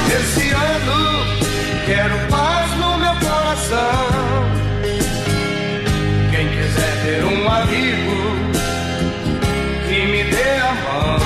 [0.09, 1.25] Esse ano
[1.85, 4.07] quero paz no meu coração.
[6.31, 8.17] Quem quiser ter um amigo
[9.89, 11.17] que me dê a mão.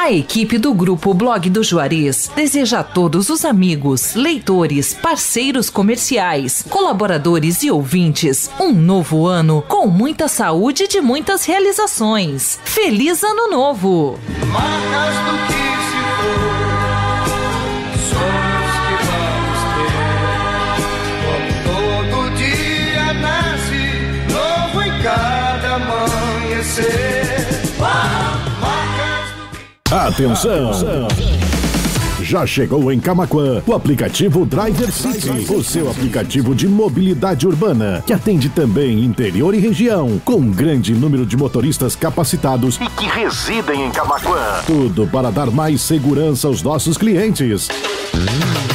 [0.00, 6.64] A equipe do grupo Blog do Juarez deseja a todos os amigos, leitores, parceiros comerciais,
[6.68, 12.58] colaboradores e ouvintes um novo ano com muita saúde e de muitas realizações.
[12.64, 14.18] Feliz Ano Novo!
[14.52, 15.81] Marcas do que
[26.62, 27.84] do
[29.94, 31.08] Atenção!
[32.22, 38.12] Já chegou em Camaquã o aplicativo Driver City, o seu aplicativo de mobilidade urbana, que
[38.12, 43.86] atende também interior e região, com um grande número de motoristas capacitados e que residem
[43.86, 44.62] em Camaquã.
[44.64, 47.68] Tudo para dar mais segurança aos nossos clientes.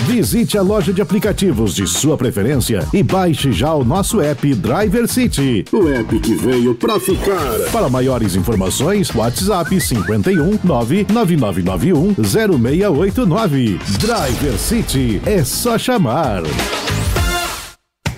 [0.08, 5.08] Visite a loja de aplicativos de sua preferência e baixe já o nosso app Driver
[5.08, 5.66] City.
[5.72, 7.60] O app que veio pra ficar.
[7.72, 13.80] Para maiores informações, WhatsApp 51 99991 0689.
[14.00, 16.44] Driver City é só chamar.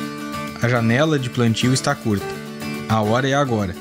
[0.62, 2.26] A janela de plantio está curta.
[2.88, 3.74] A hora é agora.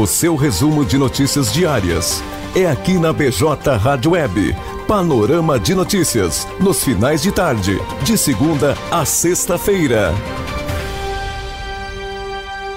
[0.00, 2.22] O seu resumo de notícias diárias
[2.56, 4.56] é aqui na BJ Rádio Web.
[4.88, 10.14] Panorama de notícias nos finais de tarde, de segunda a sexta-feira.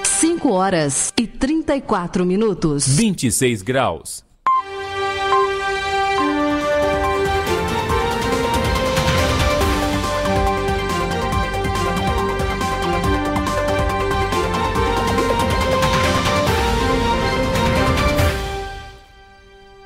[0.04, 2.86] 5 horas e 34 minutos.
[2.90, 4.33] 26 graus.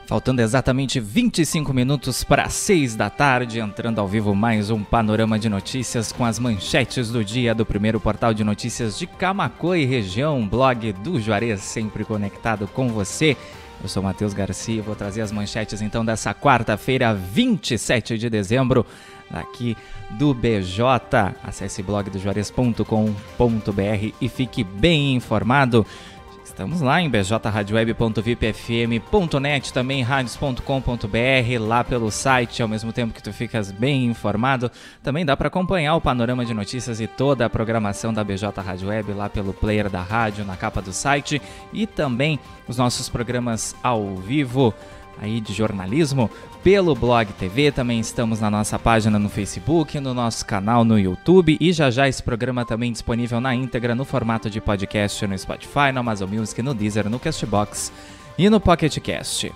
[0.07, 5.49] Faltando exatamente 25 minutos para 6 da tarde, entrando ao vivo mais um panorama de
[5.49, 10.47] notícias com as manchetes do dia do primeiro portal de notícias de Camacô e região,
[10.47, 13.35] blog do Juarez, sempre conectado com você.
[13.83, 18.85] Eu sou Matheus Garcia e vou trazer as manchetes então dessa quarta-feira, 27 de dezembro,
[19.29, 19.75] aqui
[20.11, 21.35] do BJ.
[21.43, 25.85] Acesse blogdojuarez.com.br e fique bem informado.
[26.57, 33.71] Estamos lá em bjradioweb.vipfm.net, também radios.com.br, lá pelo site, ao mesmo tempo que tu ficas
[33.71, 34.71] bem informado.
[35.03, 38.89] Também dá para acompanhar o panorama de notícias e toda a programação da BJ Rádio
[38.89, 41.39] Web lá pelo player da rádio, na capa do site
[41.71, 44.73] e também os nossos programas ao vivo
[45.21, 46.29] aí de jornalismo
[46.63, 51.57] pelo Blog TV, também estamos na nossa página no Facebook, no nosso canal no YouTube
[51.59, 55.91] e já já esse programa também disponível na íntegra no formato de podcast no Spotify,
[55.93, 57.91] no Amazon Music, no Deezer, no Castbox
[58.37, 59.51] e no Pocket Cast.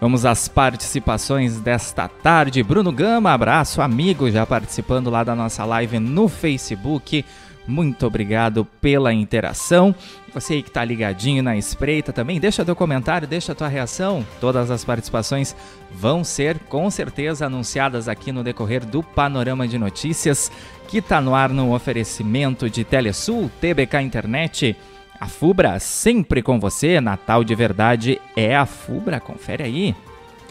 [0.00, 2.62] Vamos às participações desta tarde.
[2.62, 7.22] Bruno Gama, abraço, amigo, já participando lá da nossa live no Facebook.
[7.66, 9.94] Muito obrigado pela interação.
[10.32, 14.24] Você aí que está ligadinho na espreita também, deixa teu comentário, deixa tua reação.
[14.40, 15.56] Todas as participações
[15.90, 20.50] vão ser com certeza anunciadas aqui no decorrer do Panorama de Notícias,
[20.86, 24.76] que está no ar no oferecimento de Telesul, TBK Internet.
[25.18, 29.96] A Fubra sempre com você, Natal de verdade é a Fubra, confere aí.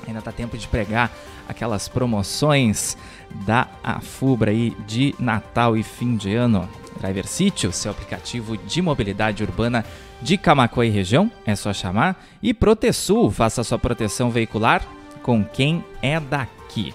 [0.05, 1.09] Ainda tá tempo de pregar
[1.47, 2.97] aquelas promoções
[3.45, 6.67] da Afubra aí de Natal e fim de ano.
[6.99, 9.85] Driver City, o seu aplicativo de mobilidade urbana
[10.21, 12.21] de Camacuã e região, é só chamar.
[12.43, 14.81] E Protesul, faça sua proteção veicular
[15.23, 16.93] com quem é daqui.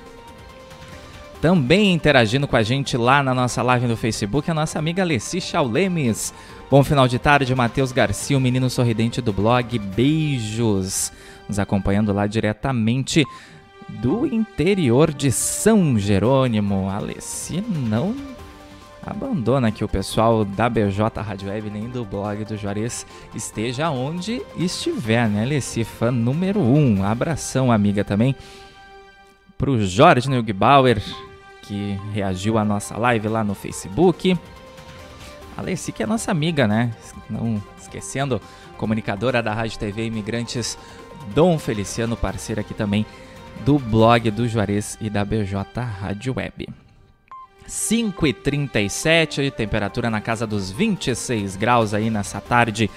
[1.41, 5.41] Também interagindo com a gente lá na nossa live no Facebook, a nossa amiga Alessi
[5.41, 6.33] Chaulemes.
[6.71, 9.79] Bom final de tarde, Matheus Garcia, o menino sorridente do blog.
[9.79, 11.13] Beijos.
[11.47, 13.27] Nos acompanhando lá diretamente
[13.89, 16.89] do interior de São Jerônimo.
[16.89, 18.15] Alessi não
[19.05, 24.43] abandona que o pessoal da BJ Rádio Web nem do blog do Juarez esteja onde
[24.57, 25.85] estiver, né, Alessi?
[25.85, 26.77] Fã número 1.
[26.77, 27.05] Um.
[27.05, 28.35] Abração, amiga, também
[29.59, 31.03] pro Jorge Neugbauer,
[31.63, 34.37] que reagiu à nossa live lá no Facebook.
[35.57, 36.93] Alessi, que é nossa amiga, né?
[37.31, 38.41] Não esquecendo,
[38.77, 40.77] comunicadora da Rádio TV Imigrantes,
[41.35, 43.07] Dom Feliciano, parceiro aqui também
[43.65, 46.69] do blog do Juarez e da BJ Rádio Web.
[47.67, 52.91] 5 e 37 temperatura na casa dos 26 graus aí nessa tarde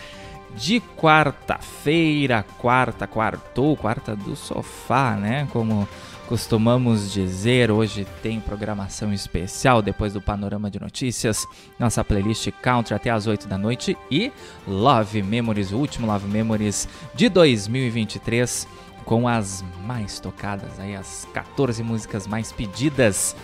[0.56, 5.48] de quarta-feira, quarta, quartou, quarta do sofá, né?
[5.51, 5.88] Como
[6.27, 11.48] costumamos dizer, hoje tem programação especial depois do panorama de notícias,
[11.80, 14.31] nossa playlist Country até as 8 da noite e
[14.68, 18.68] Love Memories, o último Love Memories de 2023
[19.07, 23.38] com as mais tocadas aí as 14 músicas mais pedidas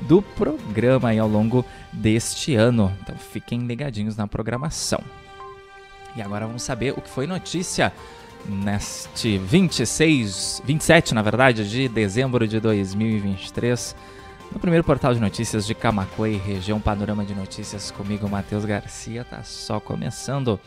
[0.00, 1.62] do programa aí ao longo
[1.92, 2.90] deste ano.
[3.02, 4.98] Então fiquem ligadinhos na programação.
[6.16, 7.92] E agora vamos saber o que foi notícia
[8.48, 13.94] neste 26, 27, na verdade, de dezembro de 2023,
[14.50, 19.42] no primeiro portal de notícias de Camacuã região Panorama de Notícias comigo, Matheus Garcia, tá
[19.44, 20.58] só começando.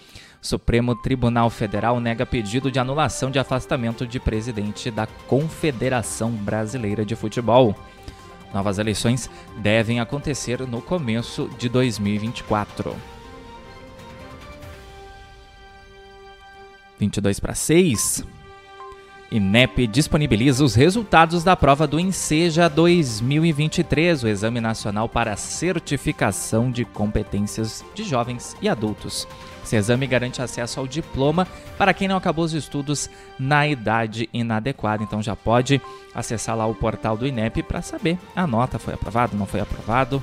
[0.43, 7.15] Supremo Tribunal Federal nega pedido de anulação de afastamento de presidente da Confederação Brasileira de
[7.15, 7.73] Futebol.
[8.53, 12.93] Novas eleições devem acontecer no começo de 2024.
[16.99, 18.32] 22 para 6.
[19.33, 26.85] INEP disponibiliza os resultados da prova do Enseja 2023, o Exame Nacional para Certificação de
[26.85, 29.27] Competências de Jovens e Adultos.
[29.63, 31.47] Esse exame garante acesso ao diploma
[31.79, 33.09] para quem não acabou os estudos
[33.39, 35.01] na idade inadequada.
[35.01, 35.81] Então já pode
[36.13, 40.21] acessar lá o portal do INEP para saber a nota foi aprovado, não foi aprovado.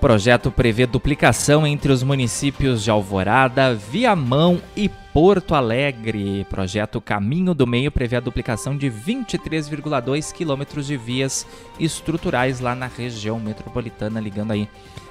[0.00, 6.46] Projeto prevê duplicação entre os municípios de Alvorada, Viamão e Porto Alegre.
[6.48, 11.46] Projeto Caminho do Meio prevê a duplicação de 23,2 quilômetros de vias
[11.78, 14.66] estruturais lá na região metropolitana, ligando aí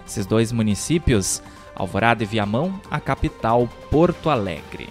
[0.07, 1.41] esses dois municípios,
[1.75, 4.89] Alvorada e Viamão, a capital Porto Alegre.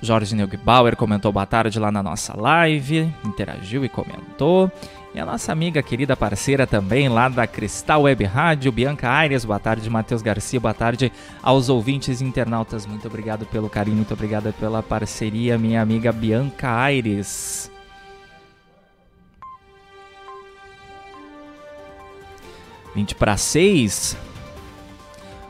[0.00, 4.70] Jorge Neugbauer comentou boa tarde lá na nossa live, interagiu e comentou.
[5.14, 9.58] E a nossa amiga, querida parceira também lá da Cristal Web Rádio, Bianca Aires, boa
[9.58, 11.10] tarde, Matheus Garcia, boa tarde
[11.42, 12.84] aos ouvintes e internautas.
[12.84, 17.70] Muito obrigado pelo carinho, muito obrigada pela parceria, minha amiga Bianca Aires.
[22.94, 24.16] Vinte para seis.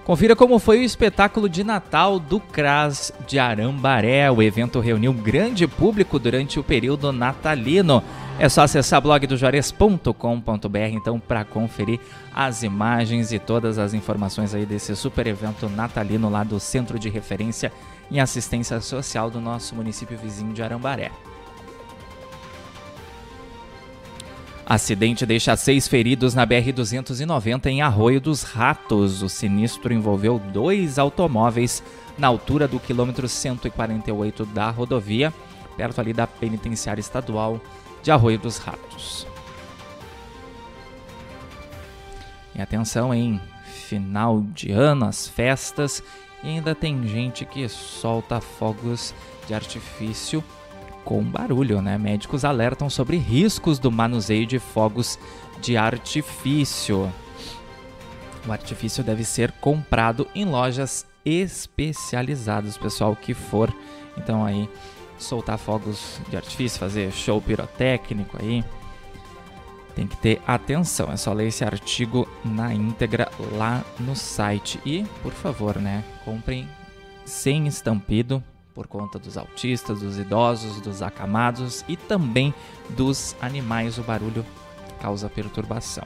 [0.05, 4.31] Confira como foi o espetáculo de Natal do CRAS de Arambaré.
[4.31, 8.03] O evento reuniu grande público durante o período natalino.
[8.41, 11.99] É só acessar blogdojores.com.br então para conferir
[12.33, 17.09] as imagens e todas as informações aí desse super evento natalino lá do Centro de
[17.09, 17.73] Referência
[18.09, 21.11] em Assistência Social do nosso município vizinho de Arambaré.
[24.65, 29.21] Acidente deixa seis feridos na BR-290 em Arroio dos Ratos.
[29.21, 31.83] O sinistro envolveu dois automóveis
[32.17, 35.35] na altura do quilômetro 148 da rodovia,
[35.77, 37.61] perto ali da penitenciária estadual
[38.03, 39.27] de Arroio dos Ratos.
[42.55, 46.03] E atenção, em final de ano, as festas,
[46.43, 49.15] e ainda tem gente que solta fogos
[49.47, 50.43] de artifício
[51.05, 51.97] com barulho, né?
[51.97, 55.19] Médicos alertam sobre riscos do manuseio de fogos
[55.61, 57.11] de artifício.
[58.47, 63.73] O artifício deve ser comprado em lojas especializadas, pessoal que for.
[64.17, 64.69] Então aí
[65.19, 68.65] soltar fogos de artifício, fazer show pirotécnico aí,
[69.95, 71.11] tem que ter atenção.
[71.11, 76.69] É só ler esse artigo na íntegra lá no site e, por favor, né, comprem
[77.25, 82.55] sem estampido por conta dos autistas, dos idosos, dos acamados e também
[82.91, 83.99] dos animais.
[83.99, 84.47] O barulho
[85.01, 86.05] causa perturbação.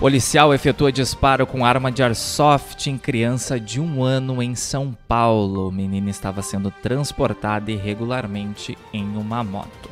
[0.00, 5.70] Policial efetua disparo com arma de airsoft em criança de um ano em São Paulo.
[5.70, 9.90] Menina estava sendo transportada irregularmente em uma moto.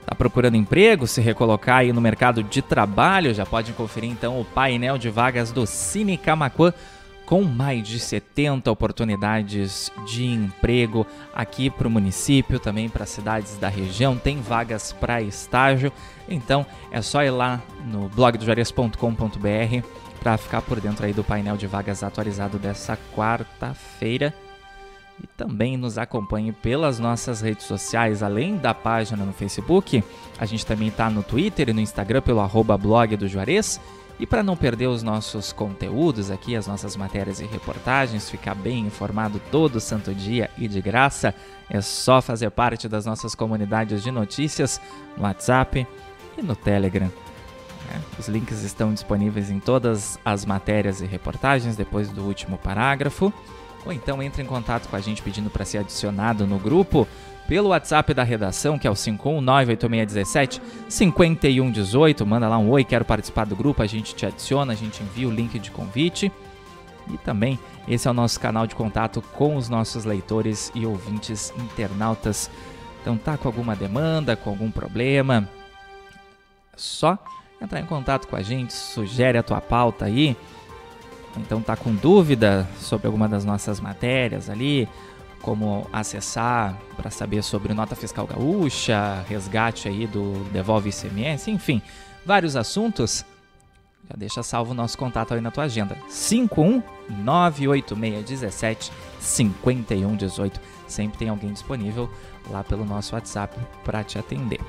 [0.00, 3.34] Está procurando emprego, se recolocar aí no mercado de trabalho?
[3.34, 6.72] Já pode conferir então o painel de vagas do Cine Camacuã
[7.26, 13.68] com mais de 70 oportunidades de emprego aqui para o município, também para cidades da
[13.68, 15.92] região, tem vagas para estágio.
[16.28, 19.86] Então é só ir lá no blogdojarias.com.br
[20.20, 24.32] para ficar por dentro aí do painel de vagas atualizado dessa quarta-feira
[25.22, 30.02] e também nos acompanhe pelas nossas redes sociais, além da página no Facebook.
[30.38, 33.80] A gente também está no Twitter e no Instagram pelo arroba blog do Juarez.
[34.18, 38.86] E para não perder os nossos conteúdos aqui, as nossas matérias e reportagens, ficar bem
[38.86, 41.34] informado todo santo dia e de graça,
[41.68, 44.80] é só fazer parte das nossas comunidades de notícias
[45.16, 45.84] no WhatsApp
[46.38, 47.10] e no Telegram.
[47.92, 53.32] É, os links estão disponíveis em todas as matérias e reportagens depois do último parágrafo
[53.84, 57.06] ou então entre em contato com a gente pedindo para ser adicionado no grupo
[57.46, 62.26] pelo WhatsApp da redação, que é o 5198617 5118.
[62.26, 65.28] Manda lá um oi, quero participar do grupo, a gente te adiciona, a gente envia
[65.28, 66.32] o link de convite.
[67.12, 71.52] E também esse é o nosso canal de contato com os nossos leitores e ouvintes
[71.58, 72.50] internautas.
[73.02, 75.46] Então tá com alguma demanda, com algum problema,
[76.74, 77.18] só
[77.60, 80.34] entrar em contato com a gente, sugere a tua pauta aí
[81.38, 84.88] então tá com dúvida sobre alguma das nossas matérias ali,
[85.42, 91.82] como acessar para saber sobre nota fiscal gaúcha, resgate aí do devolve ICMS, enfim,
[92.24, 93.26] vários assuntos.
[94.08, 95.96] Já deixa salvo o nosso contato aí na tua agenda.
[96.10, 100.60] 5198617 5118.
[100.86, 102.10] Sempre tem alguém disponível
[102.50, 104.60] lá pelo nosso WhatsApp para te atender.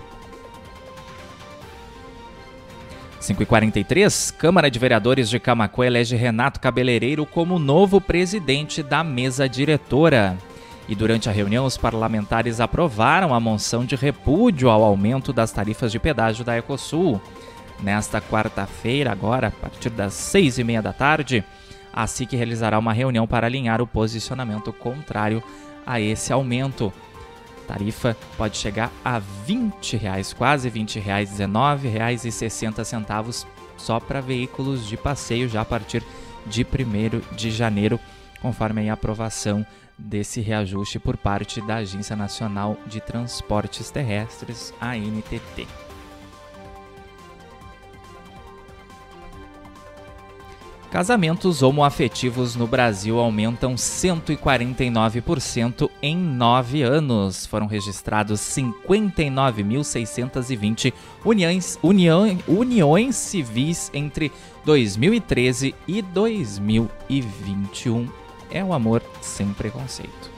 [3.25, 10.37] 5h43, Câmara de Vereadores de Camacuã elege Renato Cabeleireiro como novo presidente da mesa diretora.
[10.87, 15.91] E durante a reunião, os parlamentares aprovaram a moção de repúdio ao aumento das tarifas
[15.91, 17.19] de pedágio da Ecosul.
[17.81, 21.43] Nesta quarta-feira, agora, a partir das seis e meia da tarde,
[21.91, 25.41] a SIC realizará uma reunião para alinhar o posicionamento contrário
[25.83, 26.93] a esse aumento
[27.65, 33.45] tarifa pode chegar a 20 reais, quase 20 reais, 19 reais e 60 centavos
[33.77, 36.03] só para veículos de passeio já a partir
[36.45, 37.99] de 1 de janeiro,
[38.41, 39.65] conforme a aprovação
[39.97, 45.84] desse reajuste por parte da Agência Nacional de Transportes Terrestres, ANTT.
[50.95, 57.45] Casamentos homoafetivos no Brasil aumentam 149% em nove anos.
[57.45, 60.93] Foram registrados 59.620
[61.25, 61.77] uniões,
[62.47, 64.31] uniões civis entre
[64.63, 68.07] 2013 e 2021.
[68.49, 70.34] É o amor sem preconceito.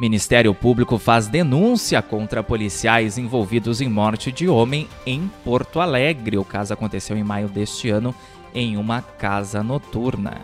[0.00, 6.38] Ministério Público faz denúncia contra policiais envolvidos em morte de homem em Porto Alegre.
[6.38, 8.14] O caso aconteceu em maio deste ano
[8.54, 10.40] em uma casa noturna.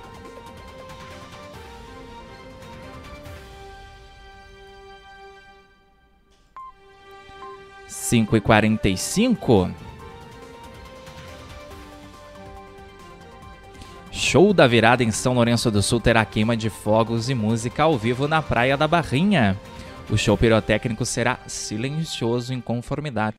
[7.89, 9.86] 5 e 45
[14.17, 17.99] Show da virada em São Lourenço do Sul terá queima de fogos e música ao
[17.99, 19.61] vivo na Praia da Barrinha.
[20.09, 23.37] O show pirotécnico será silencioso em conformidade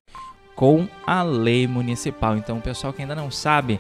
[0.56, 2.38] com a lei municipal.
[2.38, 3.80] Então, o pessoal que ainda não sabe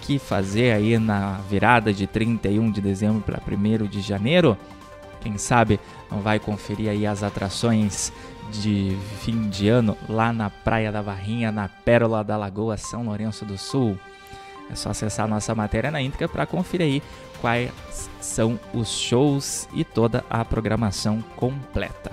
[0.00, 4.56] que fazer aí na virada de 31 de dezembro para 1 de janeiro,
[5.20, 5.78] quem sabe
[6.10, 8.10] não vai conferir aí as atrações
[8.50, 13.44] de fim de ano lá na Praia da Barrinha, na Pérola da Lagoa, São Lourenço
[13.44, 13.98] do Sul.
[14.70, 17.02] É só acessar a nossa matéria na íntegra para conferir aí
[17.40, 17.70] quais
[18.20, 22.12] são os shows e toda a programação completa.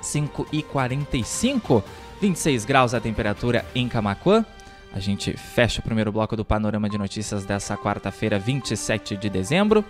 [0.00, 1.82] 5 e 45,
[2.20, 4.44] 26 graus a temperatura em Camacuã.
[4.92, 9.84] A gente fecha o primeiro bloco do Panorama de Notícias dessa quarta-feira, 27 de dezembro.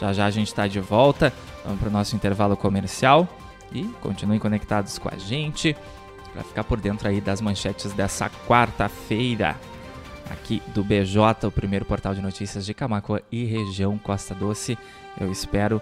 [0.00, 1.32] Já já a gente está de volta.
[1.64, 3.28] Vamos para o nosso intervalo comercial.
[3.72, 5.76] E continuem conectados com a gente
[6.32, 9.56] para ficar por dentro aí das manchetes dessa quarta-feira.
[10.30, 14.76] Aqui do BJ, o primeiro portal de notícias de Camacoa e região Costa Doce.
[15.20, 15.80] Eu espero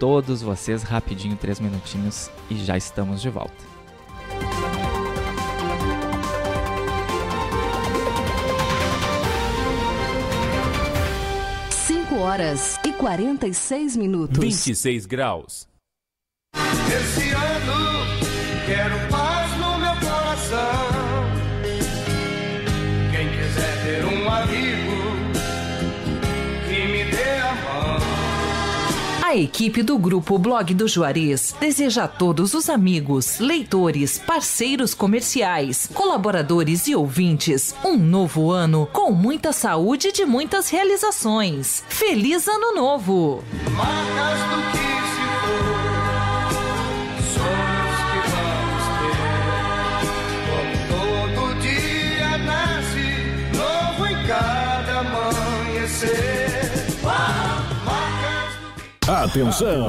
[0.00, 3.72] todos vocês rapidinho, três minutinhos e já estamos de volta.
[12.12, 14.38] 5 horas e 46 minutos.
[14.38, 15.66] 26 graus.
[16.54, 17.82] Esse ano
[18.66, 19.01] quero
[29.32, 35.88] A equipe do Grupo Blog do Juarez deseja a todos os amigos, leitores, parceiros comerciais,
[35.94, 41.82] colaboradores e ouvintes um novo ano com muita saúde e de muitas realizações.
[41.88, 43.42] Feliz Ano Novo!
[43.74, 45.01] Marcas do que
[59.04, 59.88] Do Atenção!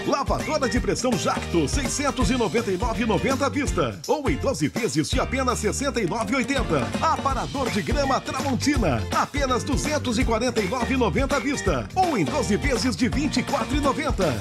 [0.09, 4.01] Lavadora de pressão Jacto, 699,90 à vista.
[4.09, 6.85] Ou em 12 vezes de apenas 69,80.
[7.01, 11.89] Aparador de grama Tramontina, apenas 249,90 à vista.
[11.95, 14.35] Ou em 12 vezes de 24,90.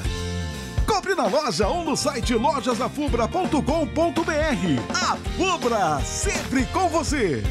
[0.87, 3.61] Compre na loja ou no site lojasafubra.com.br.
[4.89, 7.43] A Fubra, sempre com você.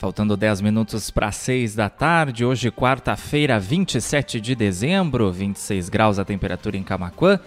[0.04, 6.26] Faltando 10 minutos para 6 da tarde, hoje quarta-feira, 27 de dezembro, 26 graus a
[6.26, 7.40] temperatura em Camaquã.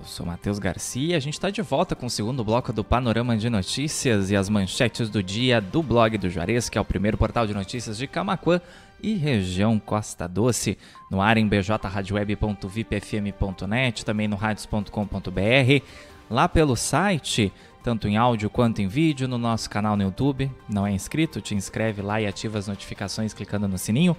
[0.00, 2.82] Eu sou Matheus Garcia e a gente está de volta com o segundo bloco do
[2.82, 6.84] Panorama de Notícias e as manchetes do dia do blog do Juarez, que é o
[6.84, 8.58] primeiro portal de notícias de Camaquã
[9.02, 10.78] e região Costa Doce,
[11.10, 15.84] no ar em bjradioweb.vipfm.net, também no radios.com.br,
[16.30, 17.52] lá pelo site
[17.88, 20.50] tanto em áudio quanto em vídeo, no nosso canal no YouTube.
[20.68, 21.40] Não é inscrito?
[21.40, 24.14] Te inscreve lá e ativa as notificações clicando no sininho.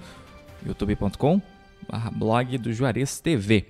[0.66, 1.40] youtube.com
[2.14, 3.68] blog do Juarez TV.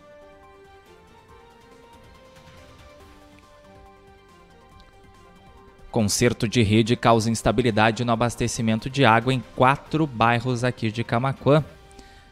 [5.92, 11.64] Conserto de rede causa instabilidade no abastecimento de água em quatro bairros aqui de Camaquã.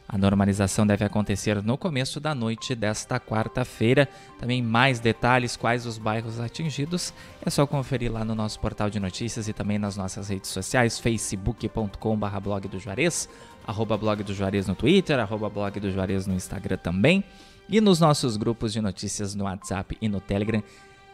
[0.10, 4.08] A normalização deve acontecer no começo da noite desta quarta-feira.
[4.40, 7.14] Também mais detalhes, quais os bairros atingidos,
[7.46, 10.98] é só conferir lá no nosso portal de notícias e também nas nossas redes sociais,
[10.98, 13.28] facebook.com.br blog do Juarez,
[13.66, 17.22] arroba blog do Juarez no Twitter, arroba blog do Juarez no Instagram também,
[17.68, 20.64] e nos nossos grupos de notícias no WhatsApp e no Telegram.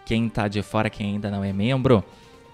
[0.05, 2.03] Quem está de fora, quem ainda não é membro,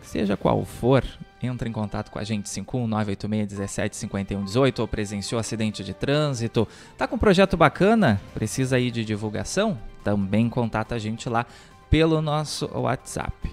[0.00, 1.04] seja qual for,
[1.42, 7.18] entra em contato com a gente 51986175118 ou presenciou acidente de trânsito, tá com um
[7.18, 9.76] projeto bacana, precisa aí de divulgação?
[10.04, 11.44] Também contata a gente lá
[11.90, 13.50] pelo nosso WhatsApp.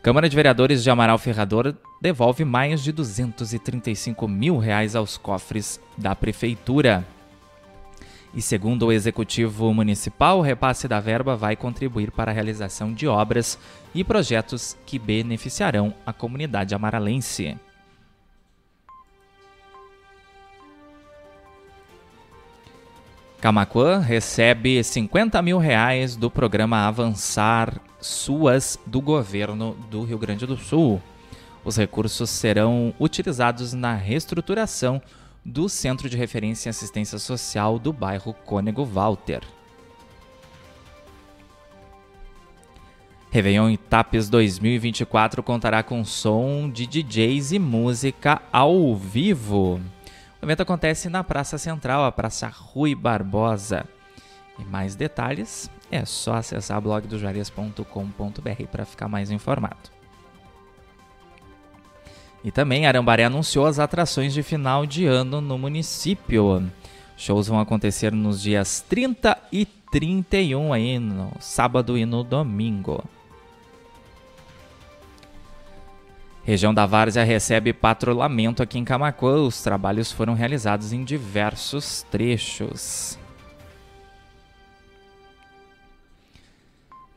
[0.00, 6.14] Câmara de Vereadores de Amaral Ferrador devolve mais de 235 mil reais aos cofres da
[6.14, 7.04] Prefeitura.
[8.34, 13.06] E segundo o Executivo Municipal, o repasse da verba vai contribuir para a realização de
[13.06, 13.58] obras
[13.94, 17.56] e projetos que beneficiarão a comunidade amaralense.
[23.40, 30.56] Camacuã recebe 50 mil reais do programa Avançar SUAS do governo do Rio Grande do
[30.56, 31.00] Sul.
[31.64, 35.00] Os recursos serão utilizados na reestruturação
[35.44, 39.42] do Centro de Referência em Assistência Social do bairro Cônego Walter.
[43.30, 49.80] Réveillon Itapes 2024 contará com som de DJs e música ao vivo.
[50.40, 53.84] O evento acontece na Praça Central, a Praça Rui Barbosa.
[54.58, 59.97] E mais detalhes é só acessar blogdojuarez.com.br para ficar mais informado.
[62.48, 66.66] E também Arambaré anunciou as atrações de final de ano no município.
[67.14, 73.04] Shows vão acontecer nos dias 30 e 31 aí, no sábado e no domingo.
[76.42, 79.42] Região da Várzea recebe patrulhamento aqui em Camacuã.
[79.42, 83.18] Os trabalhos foram realizados em diversos trechos.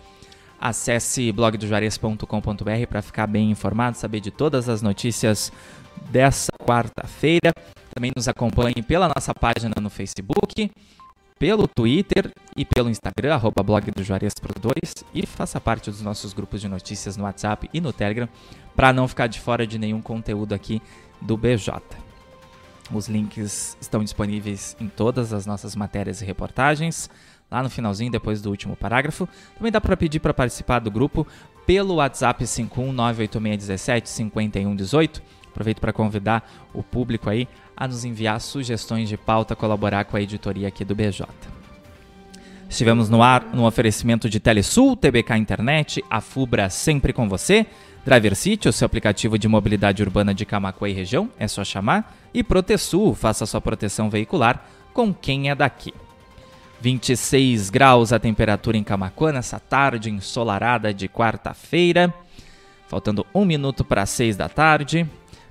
[0.59, 5.51] Acesse blogdojuarez.com.br para ficar bem informado, saber de todas as notícias
[6.09, 7.53] dessa quarta-feira.
[7.93, 10.69] Também nos acompanhe pela nossa página no Facebook,
[11.39, 16.33] pelo Twitter e pelo Instagram, arroba blog do Juarez Produtores, e faça parte dos nossos
[16.33, 18.27] grupos de notícias no WhatsApp e no Telegram
[18.75, 20.81] para não ficar de fora de nenhum conteúdo aqui
[21.21, 21.81] do BJ.
[22.91, 27.07] Os links estão disponíveis em todas as nossas matérias e reportagens
[27.49, 29.25] lá no finalzinho, depois do último parágrafo.
[29.55, 31.25] Também dá para pedir para participar do grupo
[31.65, 35.21] pelo WhatsApp 51986175118.
[35.59, 37.45] Aproveito para convidar o público aí
[37.75, 41.27] a nos enviar sugestões de pauta, colaborar com a editoria aqui do BJ.
[42.69, 47.65] Estivemos no ar no oferecimento de Telesul, TBK Internet, a Fubra sempre com você,
[48.05, 52.17] Driver City, o seu aplicativo de mobilidade urbana de Camacuã e região, é só chamar,
[52.33, 55.93] e Protesul, faça sua proteção veicular com quem é daqui.
[56.79, 62.13] 26 graus a temperatura em Camacuã nessa tarde ensolarada de quarta-feira.
[62.89, 65.07] Faltando um minuto para 6 da tarde.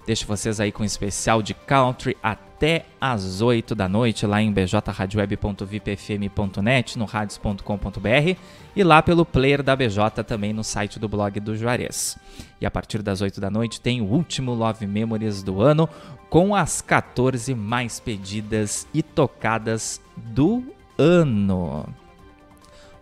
[0.09, 4.51] Deixo vocês aí com um especial de country até às 8 da noite lá em
[4.51, 8.38] bjradioweb.vipfm.net, no radios.com.br
[8.75, 12.16] e lá pelo player da BJ também no site do blog do Juarez.
[12.59, 15.87] E a partir das 8 da noite tem o último Love Memories do ano
[16.31, 20.64] com as 14 mais pedidas e tocadas do
[20.97, 21.85] ano.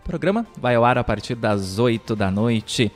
[0.00, 2.90] O programa vai ao ar a partir das 8 da noite,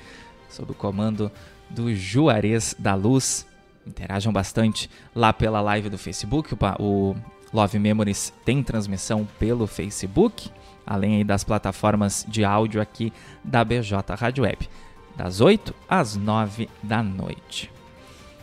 [0.49, 1.31] sob o comando
[1.71, 3.49] do Juarez da Luz.
[3.87, 6.57] Interajam bastante lá pela live do Facebook.
[6.79, 7.15] O
[7.53, 10.51] Love Memories tem transmissão pelo Facebook,
[10.87, 13.13] além das plataformas de áudio aqui
[13.43, 14.69] da BJ Rádio Web,
[15.17, 17.71] das 8 às 9 da noite.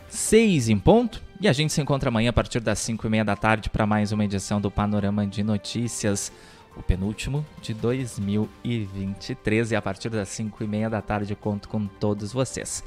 [0.08, 1.22] 6 em ponto.
[1.40, 3.86] E a gente se encontra amanhã a partir das 5 e meia da tarde para
[3.86, 6.32] mais uma edição do Panorama de Notícias,
[6.76, 9.70] o penúltimo de 2023.
[9.70, 12.82] E a partir das 5 e meia da tarde conto com todos vocês.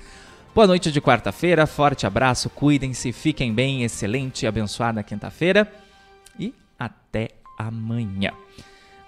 [0.54, 5.72] Boa noite de quarta-feira, forte abraço, cuidem-se, fiquem bem, excelente e abençoada quinta-feira
[6.38, 8.34] e até amanhã.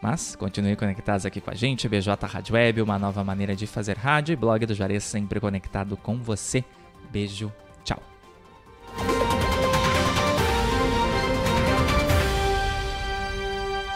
[0.02, 3.98] Mas continue conectados aqui com a gente, BJ Rádio Web, uma nova maneira de fazer
[3.98, 6.64] rádio e blog do Juarez sempre conectado com você.
[7.12, 7.52] Beijo,
[7.84, 8.02] tchau.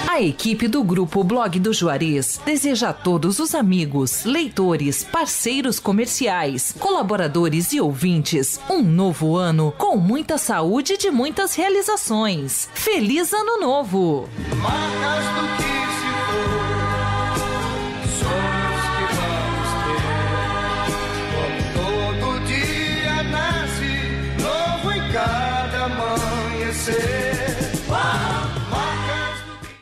[0.06, 6.76] A equipe do Grupo Blog do Juarez deseja a todos os amigos, leitores, parceiros comerciais,
[6.78, 12.68] colaboradores e ouvintes um novo ano com muita saúde e de muitas realizações.
[12.72, 14.28] Feliz Ano Novo!
[14.62, 15.97] Marcas do que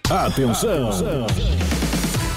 [0.09, 1.65] Do Atenção!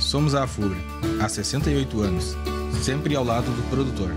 [0.00, 0.78] Somos a FUBRA,
[1.20, 2.36] há 68 anos,
[2.82, 4.14] sempre ao lado do produtor.